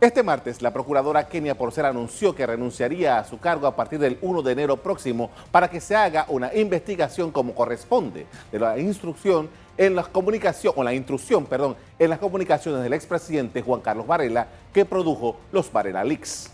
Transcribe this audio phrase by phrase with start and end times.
[0.00, 4.16] Este martes, la procuradora Kenia Porcel anunció que renunciaría a su cargo a partir del
[4.22, 9.50] 1 de enero próximo para que se haga una investigación como corresponde de la instrucción
[9.76, 14.48] en las comunicaciones, o la intrusión, perdón, en las comunicaciones del expresidente Juan Carlos Varela
[14.72, 16.50] que produjo los Varela Leaks.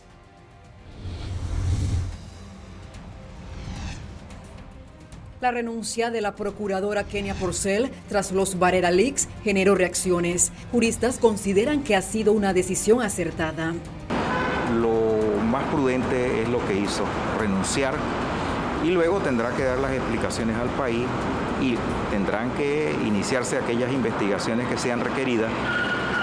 [5.42, 10.50] La renuncia de la procuradora Kenia Porcel tras los Varela Leaks generó reacciones.
[10.72, 13.74] Juristas consideran que ha sido una decisión acertada.
[14.80, 17.04] Lo más prudente es lo que hizo,
[17.38, 17.94] renunciar
[18.82, 21.04] y luego tendrá que dar las explicaciones al país
[21.60, 21.74] y
[22.10, 25.50] tendrán que iniciarse aquellas investigaciones que sean requeridas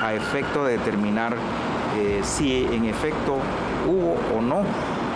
[0.02, 1.36] a efecto de determinar
[2.00, 3.38] eh, si en efecto
[3.88, 4.64] hubo o no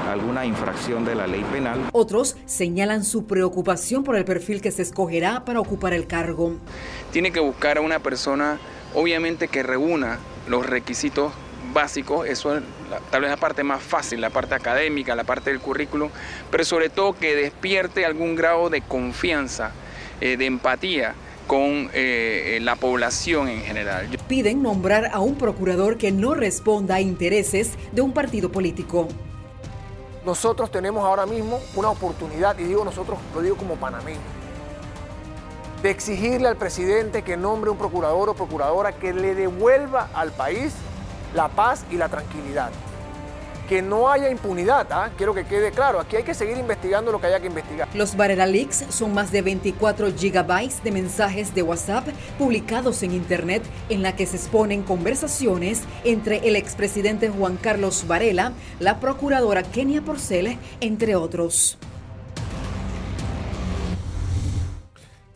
[0.08, 1.90] alguna infracción de la ley penal.
[1.92, 6.58] Otros señalan su preocupación por el perfil que se escogerá para ocupar el cargo.
[7.12, 8.60] Tiene que buscar a una persona,
[8.94, 11.34] obviamente, que reúna los requisitos
[11.74, 12.64] básicos, eso es
[13.12, 16.10] tal vez la parte más fácil, la parte académica, la parte del currículum,
[16.50, 19.72] pero sobre todo que despierte algún grado de confianza,
[20.22, 21.14] eh, de empatía
[21.46, 24.08] con eh, la población en general.
[24.28, 29.08] Piden nombrar a un procurador que no responda a intereses de un partido político
[30.28, 34.20] nosotros tenemos ahora mismo una oportunidad, y digo nosotros, lo digo como panameño,
[35.82, 40.74] de exigirle al presidente que nombre un procurador o procuradora que le devuelva al país
[41.34, 42.72] la paz y la tranquilidad
[43.68, 44.88] que no haya impunidad.
[44.92, 45.10] ¿ah?
[45.18, 47.88] Quiero que quede claro, aquí hay que seguir investigando lo que haya que investigar.
[47.94, 52.08] Los Varela Leaks son más de 24 gigabytes de mensajes de WhatsApp
[52.38, 58.54] publicados en Internet en la que se exponen conversaciones entre el expresidente Juan Carlos Varela,
[58.80, 61.78] la procuradora Kenia Porcel, entre otros.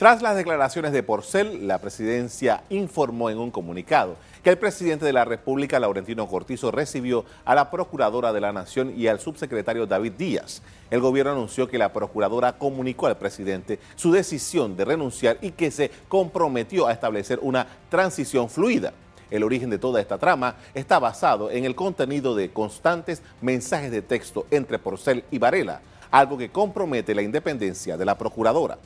[0.02, 5.14] Tras las declaraciones de Porcel, la presidencia informó en un comunicado que el presidente de
[5.14, 10.14] la República, Laurentino Cortizo, recibió a la Procuradora de la Nación y al subsecretario David
[10.14, 10.64] Díaz.
[10.90, 15.70] El gobierno anunció que la Procuradora comunicó al presidente su decisión de renunciar y que
[15.70, 18.94] se comprometió a establecer una transición fluida.
[19.30, 24.02] El origen de toda esta trama está basado en el contenido de constantes mensajes de
[24.02, 28.80] texto entre Porcel y Varela, algo que compromete la independencia de la Procuradora.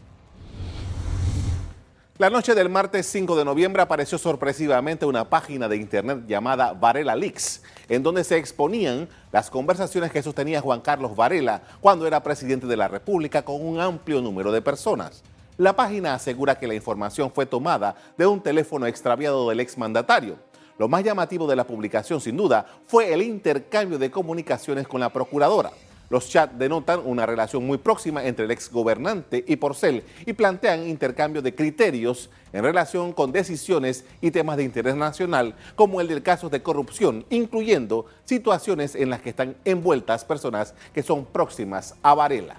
[2.17, 7.13] La noche del martes 5 de noviembre apareció sorpresivamente una página de internet llamada Varela
[7.13, 12.67] Leaks, en donde se exponían las conversaciones que sostenía Juan Carlos Varela cuando era presidente
[12.67, 15.23] de la República con un amplio número de personas.
[15.57, 20.37] La página asegura que la información fue tomada de un teléfono extraviado del exmandatario.
[20.77, 25.11] Lo más llamativo de la publicación, sin duda, fue el intercambio de comunicaciones con la
[25.11, 25.71] procuradora.
[26.09, 31.41] Los chats denotan una relación muy próxima entre el exgobernante y Porcel y plantean intercambio
[31.41, 36.49] de criterios en relación con decisiones y temas de interés nacional, como el del caso
[36.49, 42.57] de corrupción, incluyendo situaciones en las que están envueltas personas que son próximas a Varela.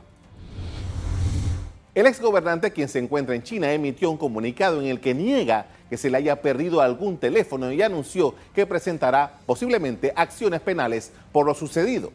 [1.94, 5.96] El exgobernante, quien se encuentra en China, emitió un comunicado en el que niega que
[5.96, 11.54] se le haya perdido algún teléfono y anunció que presentará posiblemente acciones penales por lo
[11.54, 12.12] sucedido.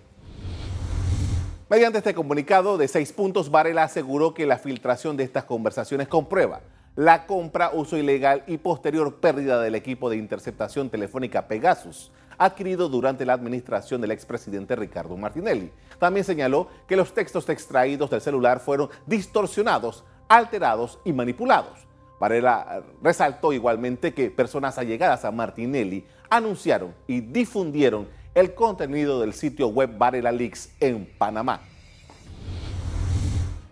[1.72, 6.60] Mediante este comunicado de seis puntos, Varela aseguró que la filtración de estas conversaciones comprueba
[6.98, 13.26] la compra, uso ilegal y posterior pérdida del equipo de interceptación telefónica Pegasus, adquirido durante
[13.26, 15.72] la administración del expresidente Ricardo Martinelli.
[15.98, 21.88] También señaló que los textos extraídos del celular fueron distorsionados, alterados y manipulados.
[22.20, 29.68] Varela resaltó igualmente que personas allegadas a Martinelli anunciaron y difundieron el contenido del sitio
[29.68, 31.62] web Varela Leaks en Panamá.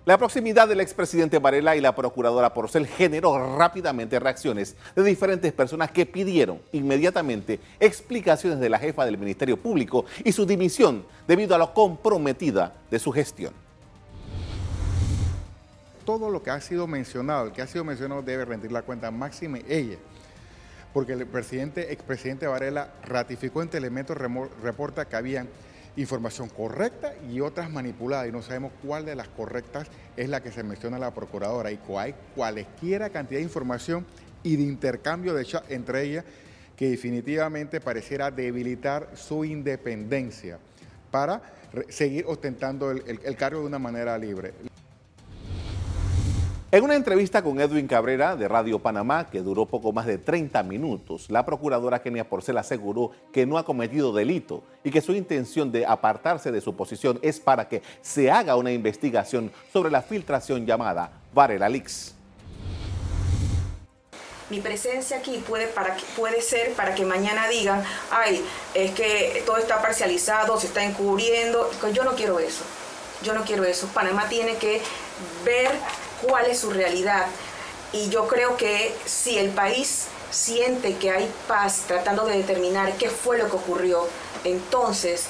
[0.06, 5.92] La proximidad del expresidente Varela y la procuradora Porcel generó rápidamente reacciones de diferentes personas
[5.92, 11.60] que pidieron inmediatamente explicaciones de la jefa del Ministerio Público y su dimisión debido a
[11.60, 13.54] lo comprometida de su gestión.
[16.06, 19.12] Todo lo que ha sido mencionado, el que ha sido mencionado debe rendir la cuenta
[19.12, 19.98] máxima ella
[20.94, 25.48] porque el presidente, expresidente Varela ratificó en Telemetro reporta que habían
[25.96, 30.52] información correcta y otras manipuladas y no sabemos cuál de las correctas es la que
[30.52, 34.06] se menciona la procuradora y hay cualesquiera cantidad de información
[34.44, 36.26] y de intercambio de chat entre ellas
[36.78, 40.58] que definitivamente pareciera debilitar su independencia
[41.12, 41.42] para
[41.90, 44.54] seguir ostentando el cargo de una manera libre.
[46.72, 50.62] En una entrevista con Edwin Cabrera de Radio Panamá, que duró poco más de 30
[50.62, 55.72] minutos, la procuradora Kenia Porcel aseguró que no ha cometido delito y que su intención
[55.72, 60.68] de apartarse de su posición es para que se haga una investigación sobre la filtración
[60.68, 62.14] llamada Varela Leaks.
[64.52, 68.46] mi presencia aquí puede, para puede ser para que mañana digan, ay,
[68.76, 71.68] es que todo está parcializado, se está encubriendo.
[71.94, 72.64] Yo no quiero eso.
[73.24, 73.88] Yo no quiero eso.
[73.88, 74.82] Panamá tiene que
[75.44, 75.72] ver
[76.28, 77.26] cuál es su realidad.
[77.92, 83.10] Y yo creo que si el país siente que hay paz tratando de determinar qué
[83.10, 84.08] fue lo que ocurrió,
[84.44, 85.28] entonces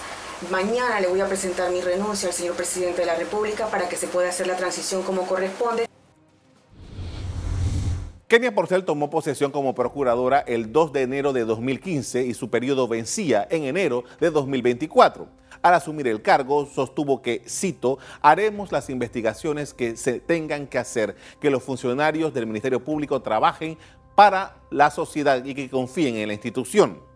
[0.51, 3.95] mañana le voy a presentar mi renuncia al señor presidente de la República para que
[3.95, 5.86] se pueda hacer la transición como corresponde.
[8.27, 12.88] Kenia Porcel tomó posesión como procuradora el 2 de enero de 2015 y su periodo
[12.88, 15.38] vencía en enero de 2024.
[15.61, 21.15] Al asumir el cargo, sostuvo que, cito, haremos las investigaciones que se tengan que hacer,
[21.41, 23.77] que los funcionarios del Ministerio Público trabajen
[24.15, 27.08] para la sociedad y que confíen en la institución.